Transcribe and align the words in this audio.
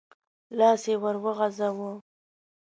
لاس 0.57 0.81
يې 0.89 0.95
ور 1.01 1.15
وغځاوه. 1.23 1.91